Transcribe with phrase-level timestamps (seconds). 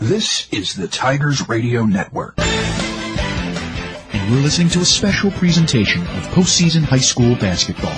[0.00, 2.38] This is the Tigers Radio Network.
[2.38, 7.92] And you're listening to a special presentation of postseason high school basketball,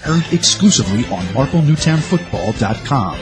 [0.00, 3.18] heard exclusively on MarpleNewtownFootball.com,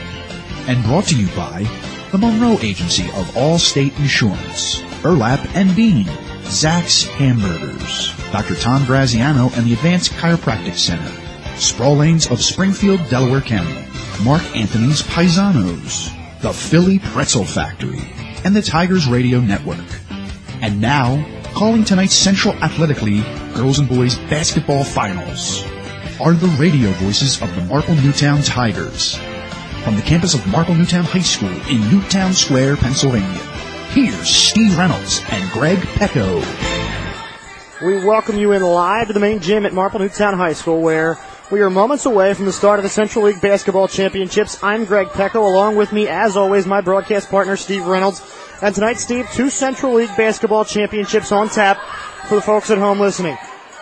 [0.67, 1.67] and brought to you by
[2.11, 6.05] the Monroe Agency of Allstate Insurance, Burlap and Bean,
[6.43, 8.53] Zack's Hamburgers, Dr.
[8.53, 11.11] Tom Graziano and the Advanced Chiropractic Center,
[11.57, 13.87] Sprawl Lanes of Springfield, Delaware County,
[14.23, 17.99] Mark Anthony's Paisanos, the Philly Pretzel Factory,
[18.45, 19.85] and the Tigers Radio Network.
[20.61, 25.65] And now, calling tonight's Central Athletic League Girls and Boys Basketball Finals
[26.21, 29.17] are the radio voices of the Marple Newtown Tigers.
[29.83, 33.39] From the campus of Marple Newtown High School in Newtown Square, Pennsylvania,
[33.91, 36.41] here's Steve Reynolds and Greg Pecko.
[37.83, 41.17] We welcome you in live to the main gym at Marple Newtown High School where
[41.51, 44.61] we are moments away from the start of the Central League Basketball Championships.
[44.61, 45.47] I'm Greg Pecko.
[45.47, 48.21] Along with me, as always, my broadcast partner, Steve Reynolds.
[48.61, 51.79] And tonight, Steve, two Central League Basketball Championships on tap
[52.27, 53.37] for the folks at home listening.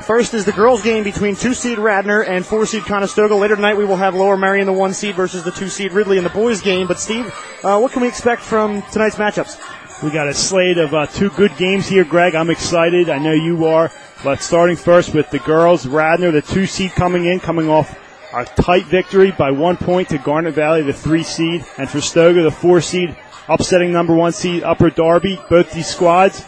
[0.06, 3.36] First is the girls' game between two seed Radnor and four seed Conestoga.
[3.36, 6.18] Later tonight, we will have Lower Merion, the one seed, versus the two seed Ridley
[6.18, 6.88] in the boys' game.
[6.88, 7.26] But Steve,
[7.64, 9.60] uh, what can we expect from tonight's matchups?
[10.04, 12.36] We got a slate of uh, two good games here, Greg.
[12.36, 13.10] I'm excited.
[13.10, 13.92] I know you are.
[14.24, 17.98] But starting first with the girls, Radnor, the two seed coming in, coming off
[18.34, 22.44] a tight victory by one point to Garnet Valley, the three seed, and for Stoga,
[22.44, 23.16] the four seed,
[23.48, 25.40] upsetting number one seed Upper Darby.
[25.50, 26.44] Both these squads,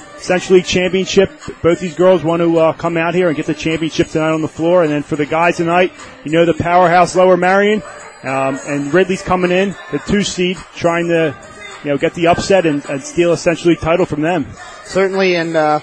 [0.50, 1.32] League Championship.
[1.62, 4.42] Both these girls want to uh, come out here and get the championship tonight on
[4.42, 4.84] the floor.
[4.84, 5.94] And then for the guys tonight,
[6.26, 7.82] you know the powerhouse Lower Merion,
[8.24, 11.36] um, and Ridley's coming in, the two seed, trying to
[11.84, 14.48] you know get the upset and, and steal essentially title from them.
[14.84, 15.80] Certainly, and uh,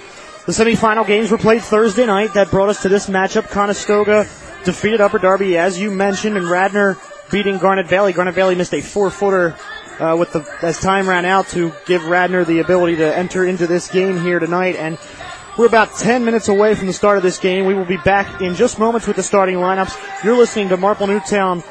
[0.47, 2.35] the semifinal games were played Thursday night.
[2.35, 3.49] That brought us to this matchup.
[3.49, 4.29] Conestoga
[4.65, 6.97] defeated Upper Darby, as you mentioned, and Radnor
[7.31, 8.13] beating Garnet Valley.
[8.13, 9.57] Garnet Valley missed a four-footer
[9.99, 13.67] uh, with the as time ran out to give Radnor the ability to enter into
[13.67, 14.77] this game here tonight.
[14.77, 14.99] And
[15.59, 17.67] we're about 10 minutes away from the start of this game.
[17.67, 20.23] We will be back in just moments with the starting lineups.
[20.23, 21.65] You're listening to Marple Newtown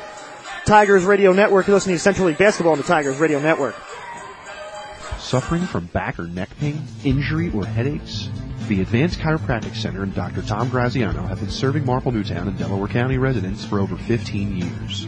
[0.65, 1.67] Tigers Radio Network.
[1.67, 3.75] You're listening to Central League Basketball on the Tigers Radio Network.
[5.19, 8.29] Suffering from back or neck pain, injury, or headaches?
[8.67, 10.41] The Advanced Chiropractic Center and Dr.
[10.41, 15.07] Tom Graziano have been serving Marple Newtown and Delaware County residents for over 15 years.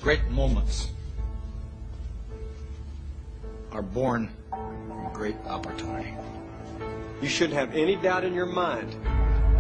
[0.01, 0.87] Great moments
[3.73, 6.15] are born from great opportunity.
[7.21, 8.95] You shouldn't have any doubt in your mind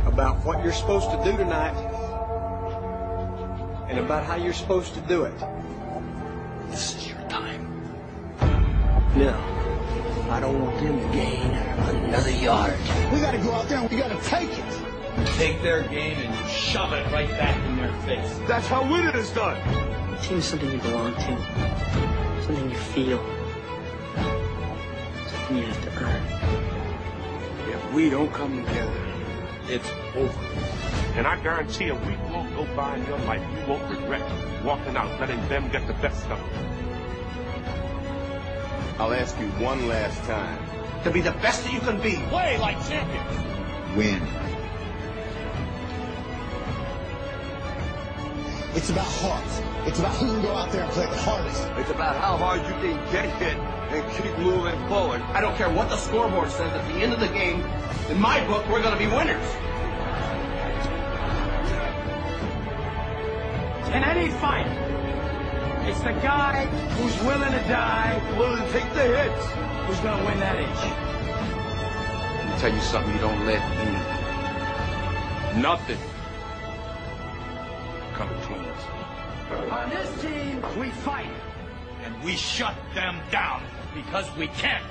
[0.07, 1.75] about what you're supposed to do tonight
[3.91, 5.35] and about how you're supposed to do it.
[6.71, 7.67] This is your time.
[9.17, 9.37] Now,
[10.31, 11.50] I don't want them to gain
[12.09, 12.75] Another yard.
[13.12, 14.81] We gotta go out there and we gotta take it.
[15.19, 18.39] You take their game and you shove it right back in their face.
[18.47, 19.56] That's how winning is done.
[19.56, 23.19] A team is something you belong to, something you feel,
[25.28, 26.22] something you have to earn.
[27.71, 29.06] If we don't come together,
[29.69, 30.41] it's over.
[31.16, 34.22] And I guarantee a week won't go by in your life you won't regret
[34.65, 36.97] walking out, letting them get the best of it.
[38.98, 40.59] I'll ask you one last time.
[41.04, 42.16] To be the best that you can be.
[42.31, 43.97] Play like champions.
[43.97, 44.22] Win.
[48.75, 49.88] It's about heart.
[49.88, 51.62] It's about who can go out there and play the hardest.
[51.78, 55.22] It's about how hard you can get hit and keep moving forward.
[55.32, 57.62] I don't care what the scoreboard says at the end of the game.
[58.10, 59.47] In my book, we're going to be winners.
[63.89, 64.68] In any fight,
[65.89, 69.47] it's the guy who's willing to die, willing to take the hits,
[69.86, 70.83] who's to win that inch.
[72.34, 75.62] Let me tell you something you don't let me.
[75.62, 75.98] Nothing
[78.15, 78.83] come between us.
[79.71, 81.30] On this team, we fight.
[82.04, 83.62] And we shut them down
[83.95, 84.83] because we can.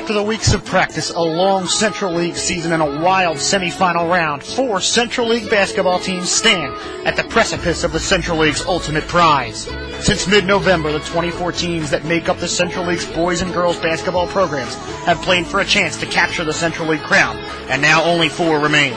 [0.00, 4.42] After the weeks of practice, a long Central League season, and a wild semifinal round,
[4.42, 6.74] four Central League basketball teams stand
[7.06, 9.68] at the precipice of the Central League's ultimate prize.
[10.00, 14.26] Since mid-November, the 24 teams that make up the Central League's boys and girls basketball
[14.26, 14.74] programs
[15.04, 17.36] have played for a chance to capture the Central League crown,
[17.68, 18.94] and now only four remain.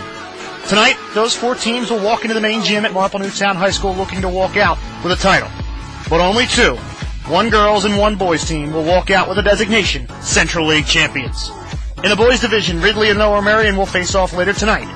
[0.70, 3.94] Tonight, those four teams will walk into the main gym at Marple Newtown High School
[3.94, 5.50] looking to walk out with a title.
[6.10, 6.78] But only two,
[7.28, 11.52] one girls and one boys team, will walk out with a designation Central League champions.
[12.04, 14.90] In the boys division, Ridley and Lower Merion will face off later tonight.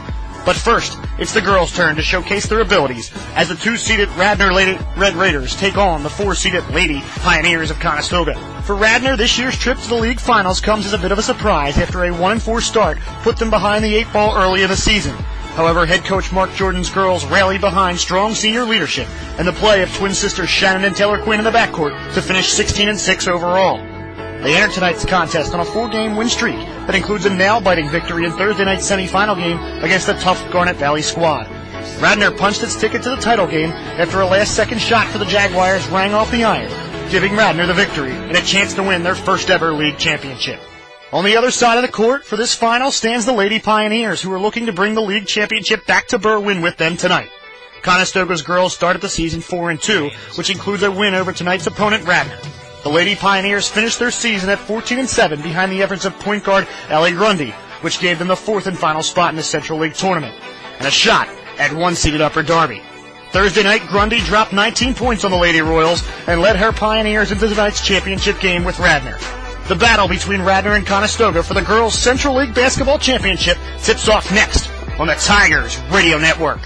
[0.45, 4.79] But first, it's the girls' turn to showcase their abilities as the two-seeded Radnor Lady
[4.95, 8.35] Red Raiders take on the four-seeded Lady Pioneers of Conestoga.
[8.63, 11.23] For Radnor, this year's trip to the league finals comes as a bit of a
[11.23, 15.15] surprise after a 1-4 start put them behind the eight ball early in the season.
[15.57, 19.07] However, head coach Mark Jordan's girls rallied behind strong senior leadership
[19.39, 22.50] and the play of twin sisters Shannon and Taylor Quinn in the backcourt to finish
[22.50, 23.80] 16 and 6 overall.
[24.44, 28.33] They enter tonight's contest on a four-game win streak that includes a nail-biting victory in
[28.33, 31.50] Thursday night's semifinal game against the tough Garnet Valley squad.
[32.00, 35.88] Radnor punched its ticket to the title game after a last-second shot for the Jaguars
[35.88, 36.69] rang off the iron,
[37.09, 40.62] giving Radnor the victory and a chance to win their first ever league championship.
[41.13, 44.31] On the other side of the court for this final stands the Lady Pioneers, who
[44.33, 47.30] are looking to bring the league championship back to Berwyn with them tonight.
[47.81, 52.06] Conestoga's girls started the season 4 and 2, which includes a win over tonight's opponent
[52.06, 52.38] Radnor.
[52.83, 56.44] The Lady Pioneers finished their season at 14 and 7 behind the efforts of point
[56.44, 57.51] guard Ellie Grundy,
[57.81, 60.36] which gave them the fourth and final spot in the Central League tournament,
[60.77, 62.81] and a shot at one-seeded Upper Darby.
[63.31, 67.48] Thursday night, Grundy dropped 19 points on the Lady Royals and led her Pioneers into
[67.48, 69.18] tonight's championship game with Radnor.
[69.67, 74.31] The battle between Radnor and Conestoga for the Girls Central League Basketball Championship tips off
[74.31, 76.61] next on the Tigers Radio Network.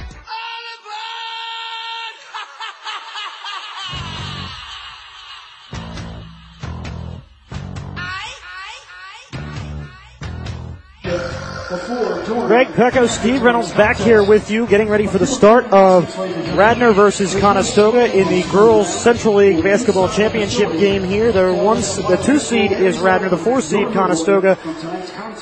[12.32, 16.18] Greg Pecko, Steve Reynolds back here with you, getting ready for the start of
[16.56, 21.34] Radnor versus Conestoga in the Girls Central League Basketball Championship game here.
[21.34, 24.58] The one, the two seed is Radnor, the four seed Conestoga,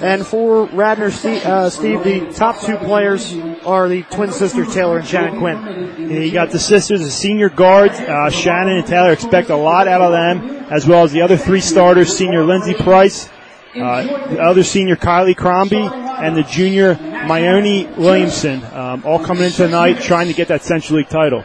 [0.02, 5.08] and for Radnor, uh, Steve, the top two players are the twin sisters Taylor and
[5.08, 6.10] Shannon Quinn.
[6.10, 9.12] You got the sisters, the senior guards, uh, Shannon and Taylor.
[9.12, 12.74] Expect a lot out of them, as well as the other three starters, senior Lindsey
[12.74, 13.30] Price.
[13.76, 19.52] Uh, the other senior Kylie Crombie and the junior Myoni Williamson, um, all coming in
[19.52, 21.44] tonight trying to get that Central League title.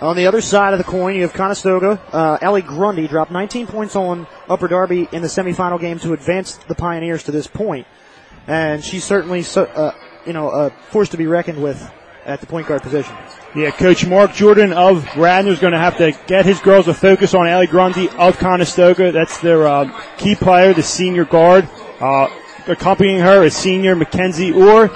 [0.00, 2.00] On the other side of the coin, you have Conestoga.
[2.12, 6.56] Uh, Ellie Grundy dropped 19 points on Upper Darby in the semifinal game to advance
[6.68, 7.86] the Pioneers to this point,
[8.46, 9.94] and she's certainly, so, uh,
[10.24, 11.90] you know, a force to be reckoned with
[12.24, 13.16] at the point guard position.
[13.56, 16.94] Yeah, Coach Mark Jordan of Radnor is going to have to get his girls to
[16.94, 19.10] focus on Ellie Grundy of Conestoga.
[19.10, 21.68] That's their uh, key player, the senior guard.
[21.98, 22.28] Uh,
[22.68, 24.90] accompanying her is senior Mackenzie Orr,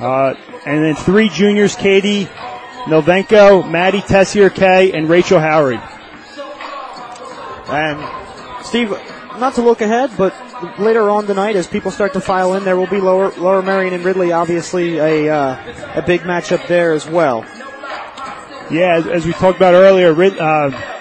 [0.00, 0.34] uh,
[0.66, 2.26] and then three juniors, Katie
[2.84, 5.78] Novenko, Maddie Tessier K, and Rachel Howery.
[7.68, 8.90] And Steve,
[9.38, 10.34] not to look ahead, but
[10.78, 13.94] later on tonight, as people start to file in, there will be Lower Lower Merion
[13.94, 17.44] and Ridley, obviously a uh, a big matchup there as well.
[18.70, 20.97] Yeah, as, as we talked about earlier, uh,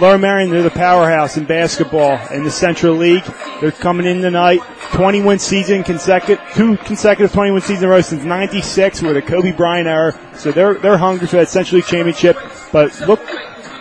[0.00, 3.24] Lower Merion, they're the powerhouse in basketball in the Central League.
[3.60, 4.60] They're coming in tonight,
[4.92, 9.52] 20 win season consecutive, two consecutive 20 win season row since 96 with a Kobe
[9.52, 10.18] Bryant era.
[10.34, 12.36] So they're, they're hungry for that Central League championship.
[12.72, 13.20] But look,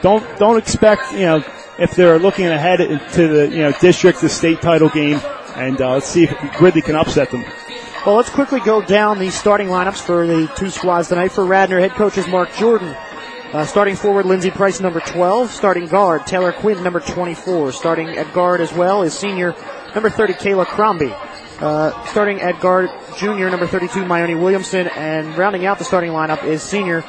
[0.01, 1.43] don't, don't expect, you know,
[1.79, 2.79] if they're looking ahead
[3.13, 5.19] to the, you know, district, the state title game.
[5.55, 7.43] And, uh, let's see if Ridley can upset them.
[8.05, 11.29] Well, let's quickly go down the starting lineups for the two squads tonight.
[11.29, 12.95] For Radnor, head coach is Mark Jordan.
[13.53, 15.51] Uh, starting forward, Lindsey Price, number 12.
[15.51, 17.73] Starting guard, Taylor Quinn, number 24.
[17.73, 19.53] Starting at guard as well is senior,
[19.93, 21.13] number 30, Kayla Crombie.
[21.59, 24.87] Uh, starting at guard, junior, number 32, Myoni Williamson.
[24.87, 27.03] And rounding out the starting lineup is senior,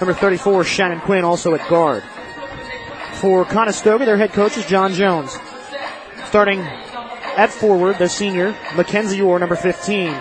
[0.00, 2.04] number 34, Shannon Quinn, also at guard.
[3.14, 5.36] For Conestoga, their head coach is John Jones.
[6.26, 10.14] Starting at forward, the senior, Mackenzie Orr, number 15.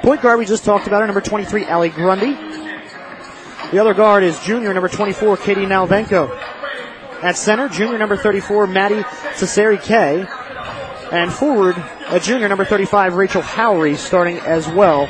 [0.00, 2.67] Point guard, we just talked about her, number 23, Ali Grundy.
[3.70, 6.30] The other guard is junior number 24, Katie Nalvenko.
[7.22, 9.02] At center, junior number 34, Maddie
[9.34, 10.26] Cesari K.
[11.12, 15.06] And forward, a junior number 35, Rachel Howery, starting as well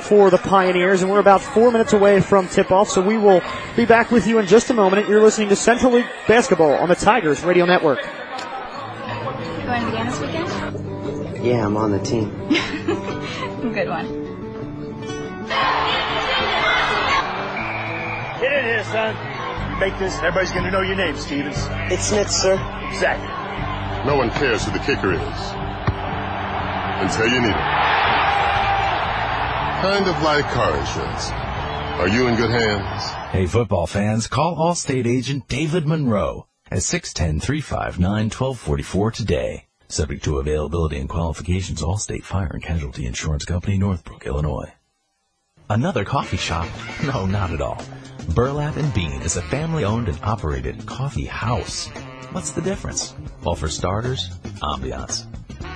[0.00, 1.02] for the Pioneers.
[1.02, 3.42] And we're about four minutes away from tip-off, so we will
[3.76, 5.06] be back with you in just a moment.
[5.06, 7.98] You're listening to Central League Basketball on the Tigers Radio Network.
[7.98, 11.44] You going to the game this weekend?
[11.44, 12.30] Yeah, I'm on the team.
[13.72, 14.20] Good one.
[18.60, 19.16] Get here, son.
[19.80, 21.56] Make this, everybody's going to know your name, Stevens.
[21.90, 22.54] It's Smith, sir.
[22.92, 23.26] Exactly.
[24.06, 25.52] No one cares who the kicker is.
[27.00, 27.54] until you need it.
[29.80, 31.30] Kind of like car insurance.
[32.00, 33.02] Are you in good hands?
[33.32, 39.64] Hey, football fans, call Allstate agent David Monroe at 610-359-1244 today.
[39.88, 44.74] Subject to availability and qualifications, Allstate Fire and Casualty Insurance Company, Northbrook, Illinois.
[45.70, 46.66] Another coffee shop?
[47.04, 47.80] No, not at all.
[48.34, 51.86] Burlap and Bean is a family-owned and operated coffee house.
[52.32, 53.14] What's the difference?
[53.44, 54.30] Well, for starters,
[54.62, 55.26] ambiance.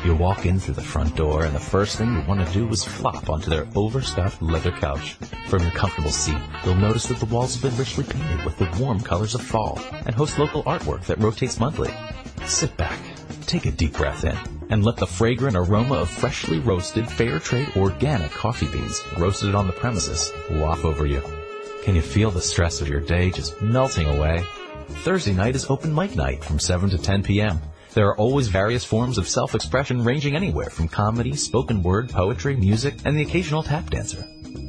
[0.04, 2.68] You walk in through the front door and the first thing you want to do
[2.70, 5.14] is flop onto their overstuffed leather couch.
[5.46, 8.76] From your comfortable seat, you'll notice that the walls have been richly painted with the
[8.80, 11.94] warm colors of fall and host local artwork that rotates monthly.
[12.46, 12.98] Sit back,
[13.46, 14.36] take a deep breath in,
[14.70, 19.66] and let the fragrant aroma of freshly roasted, fair trade organic coffee beans roasted on
[19.66, 21.22] the premises waft over you.
[21.82, 24.44] Can you feel the stress of your day just melting away?
[24.88, 27.60] Thursday night is open mic night from 7 to 10 p.m.
[27.92, 32.94] There are always various forms of self-expression ranging anywhere from comedy, spoken word, poetry, music,
[33.04, 34.24] and the occasional tap dancer.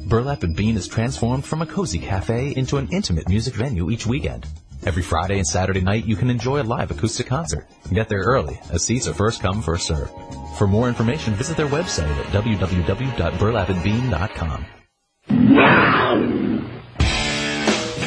[0.06, 4.06] Burlap and Bean is transformed from a cozy cafe into an intimate music venue each
[4.06, 4.46] weekend.
[4.86, 7.66] Every Friday and Saturday night, you can enjoy a live acoustic concert.
[7.92, 10.12] Get there early, as seats are first come, first served.
[10.56, 14.66] For more information, visit their website at www.burlapandbean.com.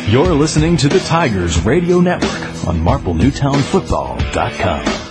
[0.10, 5.09] You're listening to the Tigers Radio Network on MarpleNewtownFootball.com.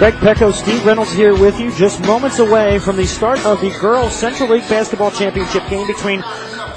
[0.00, 3.68] Greg Pecko, Steve Reynolds here with you, just moments away from the start of the
[3.82, 6.24] Girls Central League Basketball Championship game between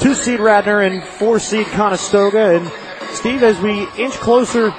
[0.02, 2.58] two seed Radnor and four seed Conestoga.
[2.58, 2.70] And
[3.16, 4.76] Steve, as we inch closer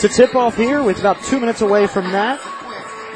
[0.00, 2.38] to tip off here, with about two minutes away from that,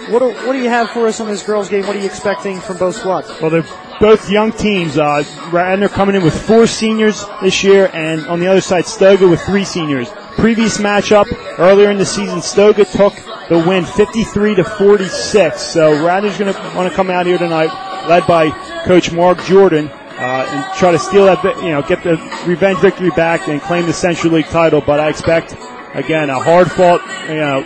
[0.08, 1.86] what do, what do you have for us on this girls game?
[1.86, 3.28] What are you expecting from both squads?
[3.42, 3.66] Well, they're
[4.00, 4.96] both young teams.
[4.96, 9.28] Uh, Radnor coming in with four seniors this year, and on the other side, Stoga
[9.28, 10.08] with three seniors.
[10.38, 11.26] Previous matchup
[11.58, 13.12] earlier in the season, Stoga took
[13.52, 15.60] the win 53 to 46.
[15.60, 17.70] So Radnor's going to want to come out here tonight,
[18.08, 18.50] led by
[18.84, 22.16] Coach Mark Jordan, uh, and try to steal that, you know, get the
[22.46, 24.80] revenge victory back and claim the Central League title.
[24.80, 25.54] But I expect,
[25.92, 27.58] again, a hard fought, you know,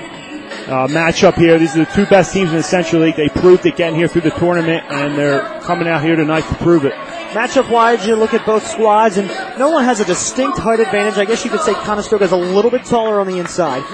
[0.66, 1.56] uh, matchup here.
[1.56, 3.14] These are the two best teams in the Central League.
[3.14, 6.54] They proved it getting here through the tournament, and they're coming out here tonight to
[6.56, 6.94] prove it.
[7.30, 11.16] Matchup wise, you look at both squads, and no one has a distinct height advantage.
[11.16, 13.84] I guess you could say Conestoga is a little bit taller on the inside,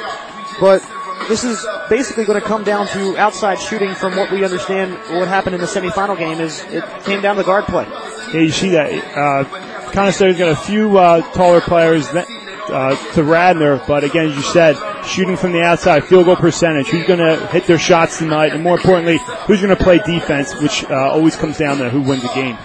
[0.59, 0.83] but
[1.29, 5.29] this is basically going to come down to outside shooting from what we understand what
[5.29, 7.87] happened in the semifinal game is it came down to guard play.
[8.33, 9.17] Yeah, you see that.
[9.17, 9.45] Uh,
[9.93, 12.27] Conestoga's got a few uh, taller players that,
[12.71, 16.87] uh, to Radnor, but again, as you said, shooting from the outside, field goal percentage,
[16.87, 20.55] who's going to hit their shots tonight, and more importantly, who's going to play defense,
[20.61, 22.57] which uh, always comes down to who wins the game.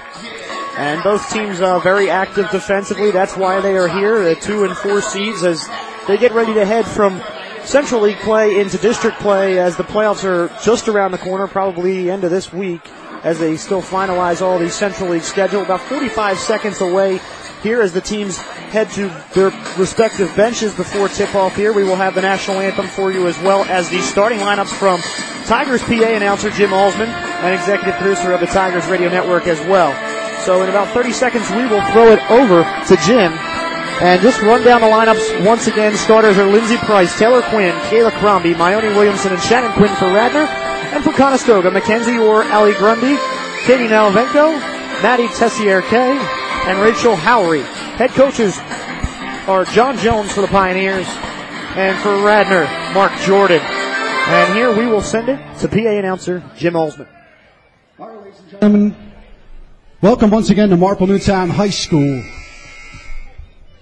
[0.78, 3.10] And both teams are very active defensively.
[3.12, 5.68] That's why they are here, the two and four seeds, as
[6.08, 7.22] they get ready to head from
[7.68, 12.10] Central League play into district play as the playoffs are just around the corner, probably
[12.10, 12.80] end of this week,
[13.24, 15.64] as they still finalize all the Central League schedule.
[15.64, 17.20] About 45 seconds away
[17.62, 21.74] here as the teams head to their respective benches before tip-off here.
[21.74, 25.02] We will have the national anthem for you as well as the starting lineups from
[25.46, 29.92] Tigers PA announcer Jim Alsman and executive producer of the Tigers Radio Network as well.
[30.46, 33.38] So in about 30 seconds, we will throw it over to Jim
[34.02, 35.96] and just run down the lineups once again.
[35.96, 40.48] Starters are Lindsey Price, Taylor Quinn, Kayla Crombie, Myoni Williamson, and Shannon Quinn for Radnor.
[40.94, 43.18] And for Conestoga, Mackenzie Orr, Ali Grundy,
[43.66, 44.58] Katie Nalavenko,
[45.02, 47.64] Maddie Tessier K, and Rachel Howery.
[47.98, 48.58] Head coaches
[49.48, 51.08] are John Jones for the Pioneers,
[51.76, 53.62] and for Radnor, Mark Jordan.
[53.62, 57.08] And here we will send it to PA announcer Jim Olsman.
[57.98, 58.96] Right, ladies and Gentlemen,
[60.02, 62.24] welcome once again to Marple Newtown High School.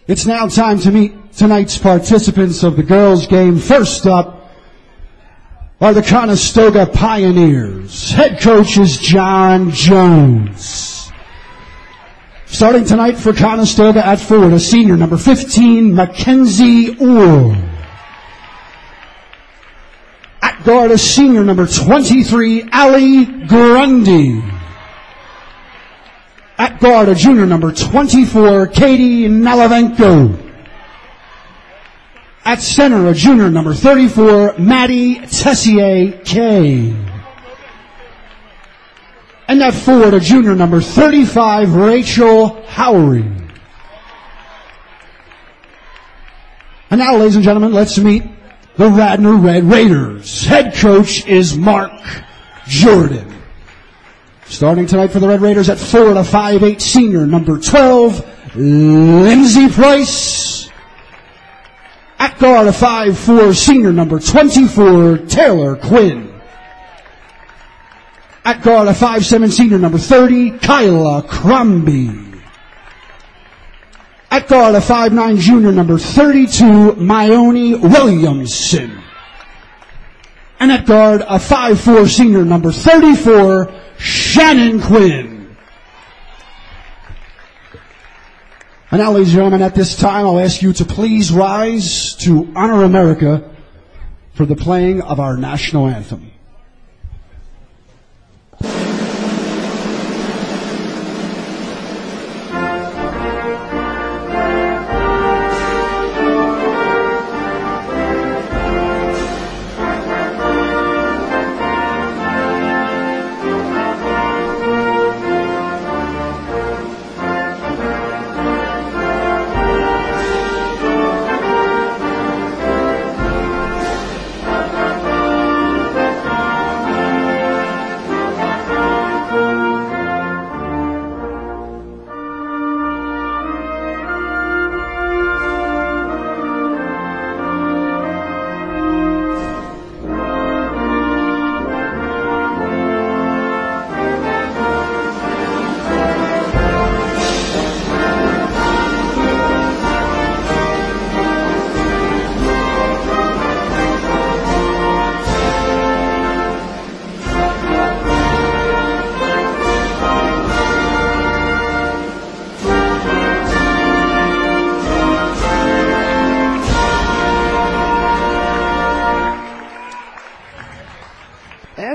[0.07, 3.57] It's now time to meet tonight's participants of the girls game.
[3.57, 4.51] First up
[5.81, 8.11] are the Conestoga Pioneers.
[8.11, 11.11] Head coach is John Jones.
[12.45, 17.57] Starting tonight for Conestoga at forward, a senior number 15, Mackenzie Orr.
[20.43, 24.54] At guard, a senior number 23, Ali Grundy.
[26.57, 30.41] At guard, a junior number 24, Katie Nalavenko.
[32.45, 36.95] At center, a junior number 34, Maddie Tessier K.
[39.47, 43.41] And at forward, a junior number 35, Rachel Howery.
[46.89, 48.23] And now, ladies and gentlemen, let's meet
[48.77, 50.43] the Radnor Red Raiders.
[50.43, 51.91] Head coach is Mark
[52.67, 53.33] Jordan.
[54.47, 58.23] Starting tonight for the Red Raiders at four to five eight senior number twelve,
[58.55, 60.69] Lindsey Price.
[62.19, 66.39] At guard, a five four senior number 24, Taylor Quinn.
[68.45, 72.41] At guard, a five seven senior number 30, Kyla Crombie.
[74.29, 79.01] At guard, a five nine junior number 32, Myoni Williamson.
[80.59, 85.57] And at guard, a five four senior number 34, Shannon Quinn.
[88.91, 92.51] And now, ladies and gentlemen, at this time, I'll ask you to please rise to
[92.55, 93.51] honor America
[94.35, 96.31] for the playing of our national anthem.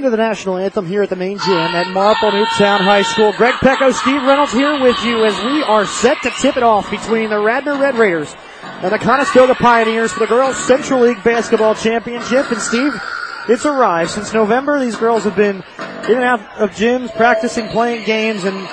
[0.00, 3.34] To the national anthem here at the main gym at Marple Newtown High School.
[3.34, 6.90] Greg Pecko, Steve Reynolds here with you as we are set to tip it off
[6.90, 11.74] between the Radnor Red Raiders and the Conestoga Pioneers for the Girls Central League Basketball
[11.74, 12.50] Championship.
[12.50, 12.94] And Steve,
[13.46, 14.12] it's arrived.
[14.12, 15.56] Since November, these girls have been
[16.08, 18.66] in and out of gyms, practicing, playing games, and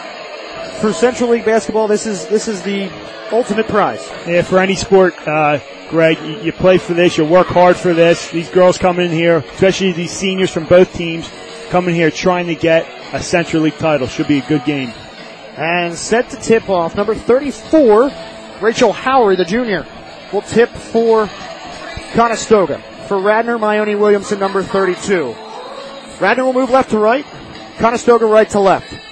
[0.79, 2.89] for Central League Basketball, this is, this is the
[3.31, 4.07] ultimate prize.
[4.27, 5.59] Yeah, for any sport, uh,
[5.89, 8.29] Greg, you, you play for this, you work hard for this.
[8.31, 11.29] These girls come in here, especially these seniors from both teams,
[11.69, 14.07] coming here trying to get a Central League title.
[14.07, 14.91] Should be a good game.
[15.55, 18.11] And set to tip off, number 34,
[18.61, 19.85] Rachel Howery, the junior,
[20.31, 21.29] will tip for
[22.13, 22.79] Conestoga.
[23.07, 25.35] For Radnor, Myoni Williamson, number 32.
[26.19, 27.25] Radnor will move left to right,
[27.77, 29.06] Conestoga right to left.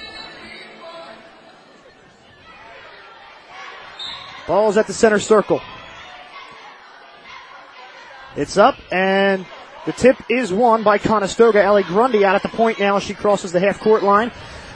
[4.46, 5.60] Ball is at the center circle.
[8.36, 9.46] It's up and
[9.86, 11.62] the tip is won by Conestoga.
[11.62, 14.30] Ellie Grundy out at the point now as she crosses the half court line.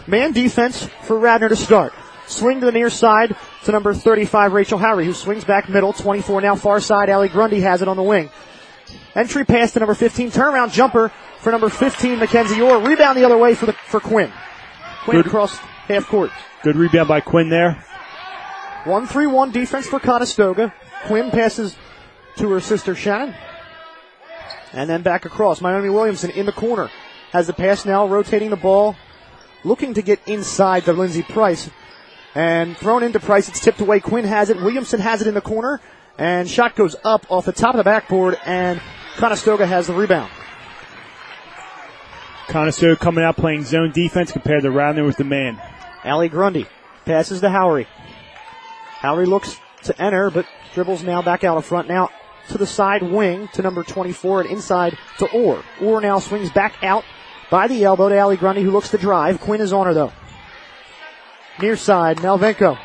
[0.07, 1.93] Man defense for Radnor to start.
[2.27, 5.93] Swing to the near side to number 35 Rachel Howery who swings back middle.
[5.93, 7.09] 24 now far side.
[7.09, 8.31] Ellie Grundy has it on the wing.
[9.15, 10.31] Entry pass to number 15.
[10.31, 12.81] Turnaround jumper for number 15 Mackenzie Orr.
[12.81, 14.33] Rebound the other way for the, for Quinn.
[15.05, 15.27] Quinn Good.
[15.27, 15.57] across
[15.89, 16.31] half court.
[16.63, 17.85] Good rebound by Quinn there.
[18.85, 20.75] 1-3-1 defense for Conestoga.
[21.07, 21.77] Quinn passes
[22.37, 23.35] to her sister Shannon.
[24.73, 25.61] And then back across.
[25.61, 26.91] Myoni Williamson in the corner.
[27.33, 28.97] Has the pass now, rotating the ball.
[29.65, 31.69] Looking to get inside the Lindsay Price.
[32.35, 33.49] And thrown into Price.
[33.49, 34.01] It's tipped away.
[34.01, 34.57] Quinn has it.
[34.57, 35.81] Williamson has it in the corner.
[36.19, 38.39] And shot goes up off the top of the backboard.
[38.47, 38.81] And
[39.17, 40.31] Conestoga has the rebound.
[42.49, 45.61] Conestoga coming out playing zone defense compared to Radnor with the man.
[46.05, 46.67] Allie Grundy
[47.05, 47.87] passes to Howery.
[49.01, 51.89] Howery looks to enter, but dribbles now back out of front.
[51.89, 52.11] Now
[52.49, 55.63] to the side wing to number 24 and inside to Orr.
[55.81, 57.05] Orr now swings back out
[57.51, 59.41] by the elbow to Ali Grundy who looks to drive.
[59.41, 60.13] Quinn is on her though.
[61.61, 62.79] Near side, Melvenko.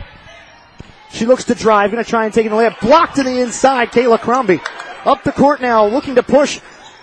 [1.12, 2.80] She looks to drive, gonna try and take it the layup.
[2.80, 4.62] Blocked to the inside, Kayla Crombie.
[5.06, 6.60] Up the court now, looking to push.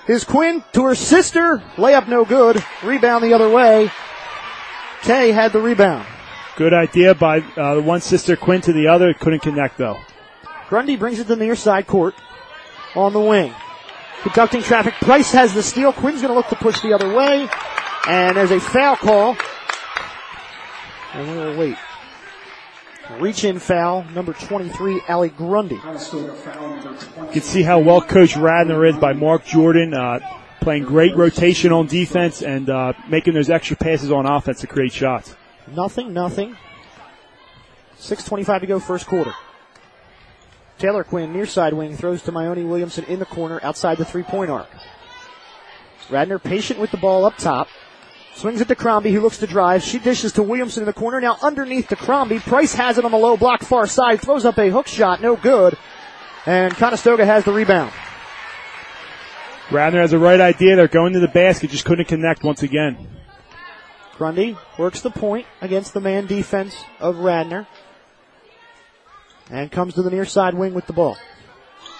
[0.08, 1.62] Is Quinn to her sister.
[1.76, 2.62] Layup no good.
[2.82, 3.90] Rebound the other way.
[5.02, 6.06] Kay had the rebound.
[6.56, 9.14] Good idea by uh, the one sister Quinn to the other.
[9.14, 9.98] Couldn't connect though.
[10.68, 12.14] Grundy brings it to the near side court
[12.94, 13.54] on the wing.
[14.22, 14.94] Conducting traffic.
[14.94, 15.92] Price has the steal.
[15.92, 17.48] Quinn's going to look to push the other way.
[18.06, 19.36] And there's a foul call.
[21.14, 21.76] And we'll wait.
[23.18, 24.04] Reach in foul.
[24.14, 25.74] Number 23, Ali Grundy.
[25.74, 30.20] You can see how well coached Radnor is by Mark Jordan, uh,
[30.60, 34.92] playing great rotation on defense and uh, making those extra passes on offense to create
[34.92, 35.34] shots.
[35.66, 36.56] Nothing, nothing.
[37.98, 39.32] 6.25 to go first quarter.
[40.78, 44.24] Taylor Quinn, near side wing, throws to Myoni Williamson in the corner outside the three
[44.24, 44.68] point arc.
[46.10, 47.68] Radnor patient with the ball up top.
[48.34, 49.82] Swings it to Crombie, who looks to drive.
[49.82, 51.20] She dishes to Williamson in the corner.
[51.20, 52.40] Now underneath to Crombie.
[52.40, 54.20] Price has it on the low block far side.
[54.20, 55.20] Throws up a hook shot.
[55.20, 55.76] No good.
[56.46, 57.92] And Conestoga has the rebound.
[59.70, 60.76] Radnor has the right idea.
[60.76, 63.06] They're going to the basket, just couldn't connect once again.
[64.16, 67.66] Grundy works the point against the man defense of Radnor.
[69.50, 71.16] And comes to the near side wing with the ball.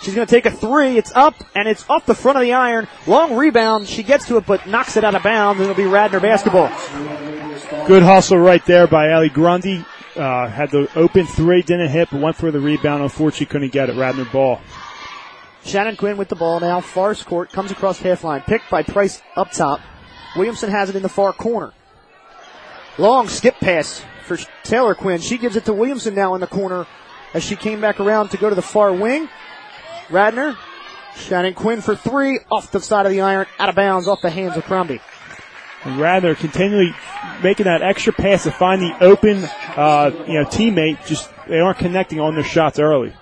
[0.03, 0.98] She's going to take a three.
[0.98, 2.88] It's up and it's off the front of the iron.
[3.07, 3.88] Long rebound.
[3.88, 6.68] She gets to it but knocks it out of bounds and it'll be Radnor basketball.
[7.87, 9.85] Good hustle right there by Ali Grundy.
[10.16, 13.03] Uh, had the open three, didn't hit, but went for the rebound.
[13.03, 13.96] Unfortunately, couldn't get it.
[13.96, 14.61] Radnor ball.
[15.64, 16.81] Shannon Quinn with the ball now.
[16.81, 18.42] Far court comes across half line.
[18.42, 19.81] Picked by Price up top.
[20.37, 21.72] Williamson has it in the far corner.
[22.98, 25.20] Long skip pass for Taylor Quinn.
[25.20, 26.87] She gives it to Williamson now in the corner
[27.35, 29.28] as she came back around to go to the far wing.
[30.11, 30.57] Radnor,
[31.16, 34.31] Shannon Quinn for three off the side of the iron, out of bounds off the
[34.31, 35.00] hands of Crombie.
[35.85, 36.94] And Radnor continually
[37.42, 39.44] making that extra pass to find the open,
[39.76, 41.05] uh, you know, teammate.
[41.07, 43.12] Just they aren't connecting on their shots early.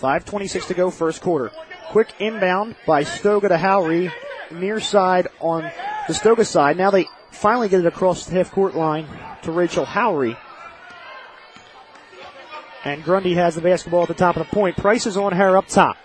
[0.00, 1.50] 5.26 to go first quarter.
[1.88, 4.12] Quick inbound by Stoga to Howry,
[4.50, 5.70] near side on
[6.06, 6.76] the Stoga side.
[6.76, 9.06] Now they finally get it across the half court line
[9.42, 10.36] to Rachel Howry.
[12.84, 14.76] And Grundy has the basketball at the top of the point.
[14.76, 15.96] Price is on her up top.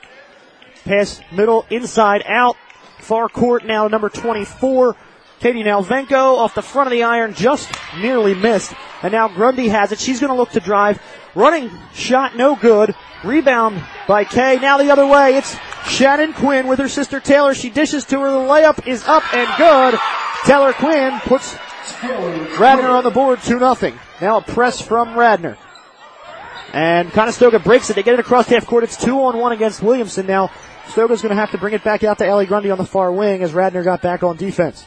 [0.85, 2.55] Pass middle, inside, out.
[2.99, 4.95] Far court now number 24.
[5.39, 8.73] Katie Nalvenko off the front of the iron, just nearly missed.
[9.01, 9.99] And now Grundy has it.
[9.99, 11.01] She's going to look to drive.
[11.35, 12.95] Running shot, no good.
[13.23, 14.59] Rebound by Kay.
[14.59, 15.37] Now the other way.
[15.37, 17.53] It's Shannon Quinn with her sister Taylor.
[17.53, 18.31] She dishes to her.
[18.31, 19.99] The layup is up and good.
[20.45, 21.57] Taylor Quinn puts
[22.59, 23.93] Radnor on the board 2 0.
[24.21, 25.57] Now a press from Radnor.
[26.73, 27.95] And Conestoga breaks it.
[27.95, 28.83] They get it across half court.
[28.83, 30.27] It's two on one against Williamson.
[30.27, 30.51] Now
[30.89, 33.11] Stoga's going to have to bring it back out to Ellie Grundy on the far
[33.11, 34.85] wing as Radnor got back on defense.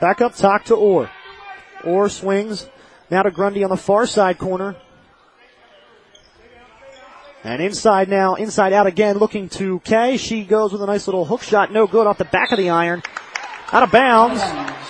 [0.00, 1.10] Back up top to Orr.
[1.84, 2.68] Orr swings
[3.10, 4.76] now to Grundy on the far side corner.
[7.42, 10.18] And inside now, inside out again, looking to Kay.
[10.18, 12.68] She goes with a nice little hook shot, no good off the back of the
[12.68, 13.02] iron.
[13.72, 14.42] Out of bounds,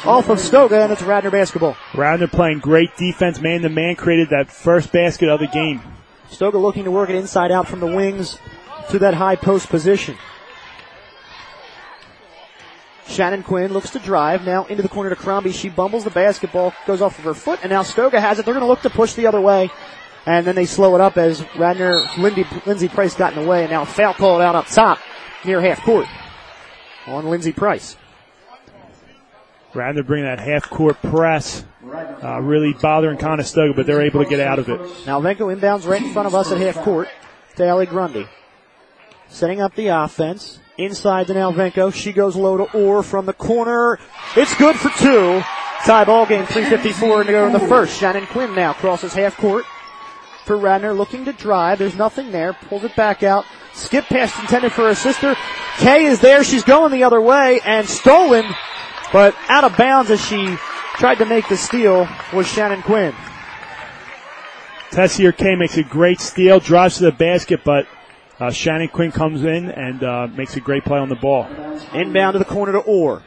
[0.04, 1.76] off of Stoga, and it's Radnor basketball.
[1.94, 5.80] Radnor playing great defense, man to man, created that first basket of the game.
[6.30, 8.38] Stoga looking to work it inside out from the wings
[8.88, 10.16] to that high post position.
[13.06, 15.52] Shannon Quinn looks to drive now into the corner to Crombie.
[15.52, 18.44] She bumbles the basketball, goes off of her foot, and now Stoga has it.
[18.44, 19.68] They're going to look to push the other way,
[20.26, 23.62] and then they slow it up as Radnor, Lindy, Lindsay Price got in the way,
[23.62, 24.98] and now foul called out up top
[25.44, 26.06] near half court
[27.06, 27.96] on Lindsay Price.
[29.72, 31.64] Radnor bringing that half court press,
[32.22, 34.80] uh, really bothering Conestoga, but they're able to get out of it.
[35.06, 37.09] Now Venko inbounds right in front of us at half court
[37.56, 38.26] to Ali Grundy.
[39.28, 40.59] Setting up the offense.
[40.76, 41.92] Inside to Nalvenko.
[41.94, 43.98] She goes low to Orr from the corner.
[44.35, 45.42] It's good for two.
[45.85, 47.98] Tie ball game, 354 to go in the first.
[47.98, 49.64] Shannon Quinn now crosses half court
[50.44, 51.79] for Radnor looking to drive.
[51.79, 52.53] There's nothing there.
[52.53, 53.44] Pulls it back out.
[53.72, 55.37] Skip pass intended for her sister.
[55.79, 56.44] Kay is there.
[56.44, 58.44] She's going the other way and stolen,
[59.12, 60.57] but out of bounds as she
[60.94, 63.14] tried to make the steal was Shannon Quinn.
[64.90, 67.87] Tessier Kay makes a great steal, drives to the basket, but
[68.40, 71.46] uh, Shannon Quinn comes in and uh, makes a great play on the ball.
[71.94, 73.22] Inbound to the corner to Orr.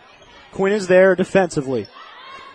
[0.51, 1.87] Quinn is there defensively.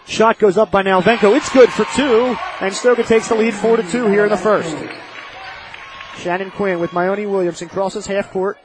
[0.08, 1.36] Shot goes up by Nalvenko.
[1.36, 4.38] It's good for two, and Stoga takes the lead four to two here in the
[4.38, 4.74] first.
[6.16, 8.58] Shannon Quinn with Myoni Williamson crosses half court,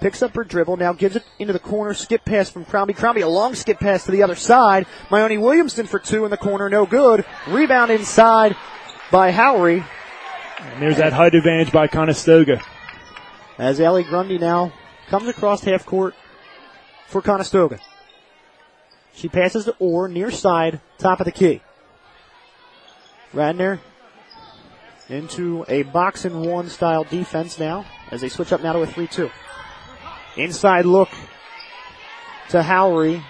[0.00, 2.92] picks up her dribble, now gives it into the corner, skip pass from Crombie.
[2.94, 4.86] Crombie a long skip pass to the other side.
[5.08, 7.24] Myoni Williamson for two in the corner, no good.
[7.48, 8.56] Rebound inside
[9.10, 9.84] by Howry.
[10.60, 12.62] And there's that height advantage by Conestoga.
[13.58, 14.72] As Ellie Grundy now
[15.08, 16.14] comes across half court
[17.08, 17.80] for Conestoga.
[19.14, 21.60] She passes to Orr, near side, top of the key.
[23.32, 23.80] Radnor
[25.08, 28.86] into a box and one style defense now as they switch up now to a
[28.86, 29.30] 3-2.
[30.36, 31.10] Inside look
[32.50, 33.22] to Howry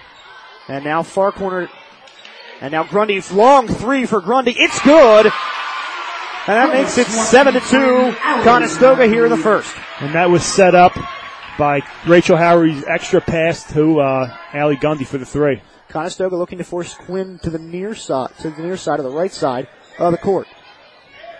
[0.67, 1.69] and now far corner
[2.61, 4.53] and now Grundy long three for Grundy.
[4.57, 5.25] It's good.
[6.45, 9.73] And that makes it 7 to 2 Conestoga here in the first.
[9.99, 10.97] And that was set up
[11.57, 15.61] by Rachel Howry's extra pass to uh, Ali Grundy for the three.
[15.89, 19.11] Conestoga looking to force Quinn to the near side, to the near side of the
[19.11, 19.67] right side
[19.99, 20.47] of the court.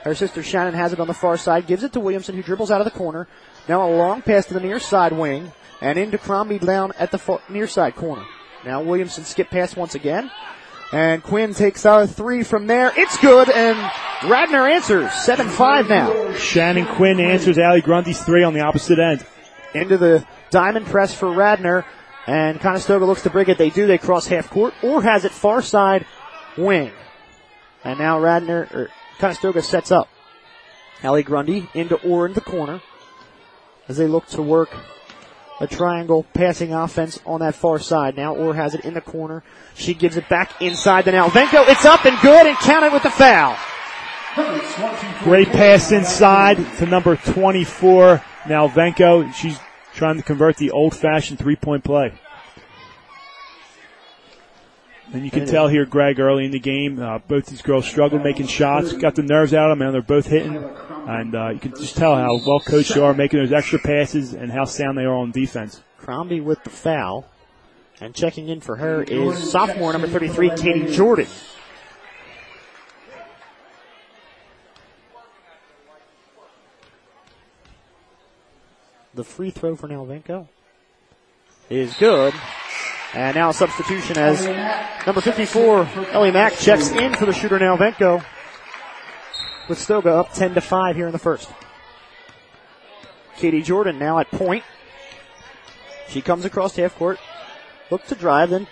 [0.03, 2.71] Her sister Shannon has it on the far side, gives it to Williamson who dribbles
[2.71, 3.27] out of the corner.
[3.67, 7.17] Now a long pass to the near side wing and into Crombie down at the
[7.17, 8.23] far, near side corner.
[8.65, 10.29] Now Williamson skip pass once again.
[10.91, 12.91] And Quinn takes out a three from there.
[12.95, 13.79] It's good, and
[14.29, 15.09] Radnor answers.
[15.09, 16.35] 7-5 now.
[16.35, 19.25] Shannon Quinn answers Ali Grundy's three on the opposite end.
[19.73, 21.85] Into the diamond press for Radnor.
[22.25, 23.57] And Conestoga looks to break it.
[23.57, 23.87] They do.
[23.87, 26.05] They cross half court or has it far side
[26.57, 26.91] wing.
[27.83, 30.07] And now Radnor, or Conestoga sets up.
[31.01, 32.81] Allie Grundy into Orr in the corner
[33.89, 34.69] as they look to work
[35.59, 38.15] a triangle passing offense on that far side.
[38.15, 39.43] Now Orr has it in the corner.
[39.75, 41.67] She gives it back inside to Nalvenko.
[41.67, 43.57] It's up and good and counted with the foul.
[45.23, 49.31] Great pass inside to number 24, Nalvenko.
[49.33, 49.59] She's
[49.93, 52.13] trying to convert the old-fashioned three-point play.
[55.13, 58.23] And you can tell here, Greg, early in the game, uh, both these girls struggled
[58.23, 60.55] making shots, got the nerves out of them, and they're both hitting.
[61.07, 64.33] And uh, you can just tell how well coached they are, making those extra passes,
[64.33, 65.83] and how sound they are on defense.
[65.99, 67.29] Crombie with the foul.
[68.01, 71.27] And checking in for her is sophomore number 33, Katie Jordan.
[79.15, 80.47] The free throw for Nalvenko
[81.69, 82.33] is good.
[83.13, 84.43] And now substitution as
[85.05, 88.25] number 54, Ellie Mack checks in for the shooter Nalvenko.
[89.69, 91.49] With Stoga up 10 to 5 here in the first.
[93.37, 94.63] Katie Jordan now at point.
[96.09, 97.19] She comes across half court,
[97.91, 98.67] look to drive, then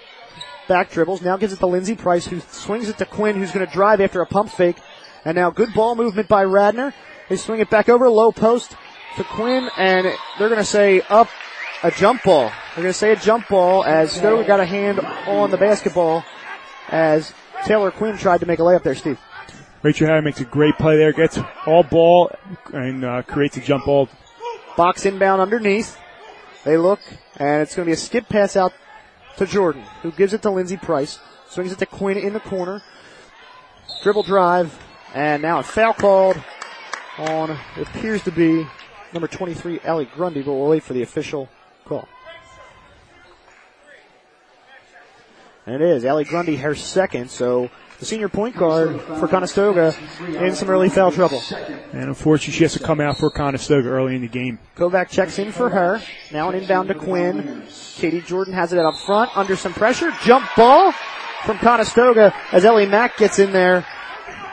[0.67, 1.21] back dribbles.
[1.21, 4.01] Now gives it to Lindsey Price, who swings it to Quinn, who's going to drive
[4.01, 4.77] after a pump fake.
[5.23, 6.93] And now good ball movement by Radnor.
[7.29, 8.75] They swing it back over low post
[9.17, 10.05] to Quinn, and
[10.37, 11.29] they're going to say up
[11.83, 12.51] a jump ball.
[12.75, 16.23] They're going to say a jump ball as Stowe got a hand on the basketball
[16.89, 17.33] as
[17.65, 19.19] Taylor Quinn tried to make a layup there, Steve.
[19.83, 22.31] Rachel Harry makes a great play there, gets all ball
[22.71, 24.09] and uh, creates a jump ball.
[24.77, 25.97] Box inbound underneath.
[26.63, 26.99] They look,
[27.37, 28.73] and it's going to be a skip pass out
[29.37, 31.19] to Jordan, who gives it to Lindsey Price.
[31.49, 32.83] Swings it to Quinn in the corner.
[34.03, 34.77] Dribble drive,
[35.13, 36.41] and now a foul called
[37.17, 38.67] on, it appears to be
[39.13, 41.49] number 23, Allie Grundy, but we'll wait for the official
[41.85, 42.07] call.
[45.65, 46.05] And it is.
[46.05, 47.69] Allie Grundy, her second, so
[47.99, 49.93] the senior point guard for Conestoga
[50.27, 51.41] in some early foul trouble.
[51.93, 54.57] And unfortunately, she has to come out for Conestoga early in the game.
[54.75, 56.01] Kovac checks in for her.
[56.31, 57.63] Now an inbound to Quinn.
[57.95, 60.11] Katie Jordan has it up front under some pressure.
[60.23, 60.93] Jump ball
[61.45, 63.85] from Conestoga as Ellie Mack gets in there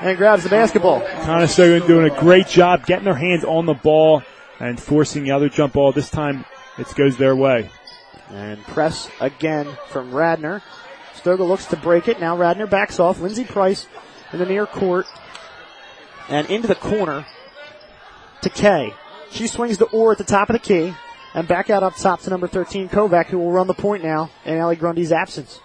[0.02, 1.00] and grabs the basketball.
[1.22, 4.22] Conestoga doing a great job getting their hands on the ball
[4.60, 5.92] and forcing the other jump ball.
[5.92, 6.44] This time
[6.78, 7.70] it goes their way.
[8.30, 10.62] And press again from Radnor.
[11.14, 12.20] Stoga looks to break it.
[12.20, 13.20] Now Radnor backs off.
[13.20, 13.86] Lindsey Price
[14.32, 15.06] in the near court.
[16.28, 17.26] And into the corner
[18.42, 18.92] to Kay.
[19.30, 20.94] She swings to Orr at the top of the key.
[21.34, 24.30] And back out up top to number 13, Kovac, who will run the point now
[24.44, 25.60] in Allie Grundy's absence.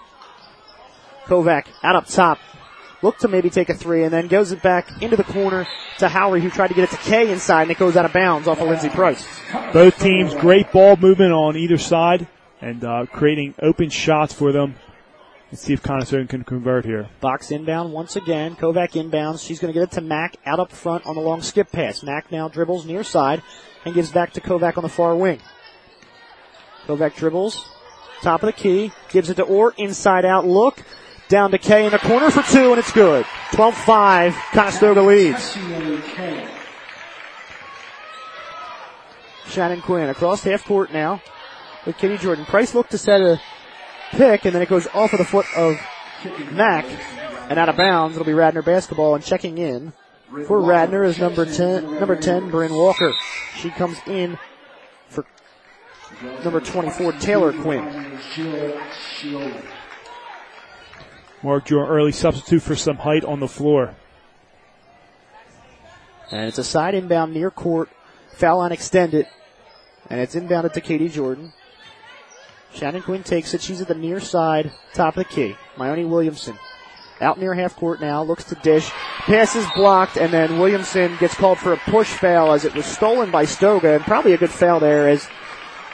[1.26, 2.40] Kovac out up top.
[3.04, 5.68] Look to maybe take a three and then goes it back into the corner
[6.00, 8.14] to Howry, who tried to get it to Kay inside and it goes out of
[8.14, 9.28] bounds off of Lindsey Price.
[9.74, 12.28] Both teams, great ball movement on either side
[12.62, 14.76] and uh, creating open shots for them.
[15.52, 17.10] Let's see if Conestoga can convert here.
[17.20, 18.56] Box inbound once again.
[18.56, 19.46] Kovac inbounds.
[19.46, 22.04] She's going to get it to Mack out up front on the long skip pass.
[22.04, 23.44] Mack now dribbles near side
[23.84, 25.42] and gives back to Kovac on the far wing.
[26.88, 27.64] Kovac dribbles.
[28.22, 28.94] Top of the key.
[29.10, 29.74] Gives it to Orr.
[29.78, 30.82] Inside out look.
[31.34, 33.26] Down to Kay in the corner for two and it's good.
[33.54, 34.34] 12-5.
[34.52, 35.54] Conestoga leads.
[39.48, 41.24] Shannon Quinn across half court now
[41.88, 42.46] with Katie Jordan.
[42.46, 43.42] Price looked to set a
[44.12, 45.76] pick, and then it goes off of the foot of
[46.52, 46.86] Mack
[47.50, 48.16] and out of bounds.
[48.16, 49.92] It'll be Radnor basketball and checking in
[50.46, 53.12] for Radnor is number 10, number 10, Bryn Walker.
[53.56, 54.38] She comes in
[55.08, 55.26] for
[56.44, 58.20] number 24, Taylor Quinn.
[61.44, 63.96] Mark your early substitute for some height on the floor.
[66.32, 67.90] And it's a side inbound near court,
[68.34, 69.28] foul line extended,
[70.10, 71.54] and it's inbounded to Katie Jordan.
[72.74, 73.62] Shannon Quinn takes it.
[73.62, 75.56] She's at the near side, top of the key.
[75.76, 76.58] Myoni Williamson
[77.22, 78.90] out near half court now, looks to dish.
[79.26, 82.86] Pass is blocked, and then Williamson gets called for a push foul as it was
[82.86, 85.28] stolen by Stoga, and probably a good foul there as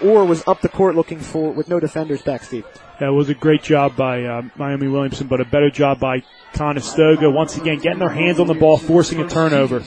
[0.01, 2.65] Orr was up the court looking for, with no defenders back, Steve.
[2.99, 7.29] That was a great job by uh, Myoni Williamson, but a better job by Conestoga.
[7.29, 9.83] Once again, getting their hands on the ball, forcing a turnover.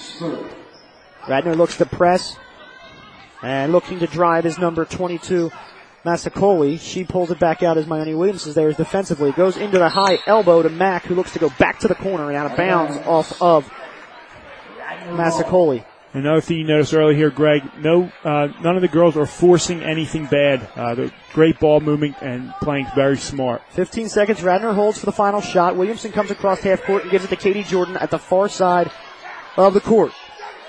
[1.29, 2.37] Radnor looks to press,
[3.43, 5.51] and looking to drive is number 22,
[6.05, 6.81] Masakoli.
[6.81, 9.33] She pulls it back out as Myoni Williams is there as defensively.
[9.33, 12.29] Goes into the high elbow to Mack, who looks to go back to the corner
[12.29, 13.71] and out of bounds off of
[15.09, 15.85] Masakoli.
[16.15, 19.83] Another thing you noticed earlier here, Greg, no, uh, none of the girls are forcing
[19.83, 20.69] anything bad.
[20.77, 23.63] Uh, they're great ball movement and playing very smart.
[23.71, 24.43] 15 seconds.
[24.43, 25.75] Radnor holds for the final shot.
[25.75, 28.91] Williamson comes across half court and gives it to Katie Jordan at the far side
[29.57, 30.13] of the court.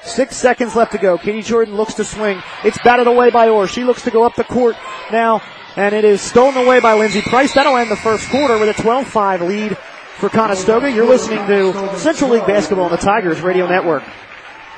[0.03, 1.17] Six seconds left to go.
[1.17, 2.41] Katie Jordan looks to swing.
[2.63, 3.67] It's batted away by Orr.
[3.67, 4.77] She looks to go up the court
[5.12, 5.41] now,
[5.75, 7.53] and it is stolen away by Lindsey Price.
[7.53, 9.77] That'll end the first quarter with a 12-5 lead
[10.19, 10.89] for Conestoga.
[10.89, 14.03] You're listening to Central League Basketball on the Tigers Radio Network.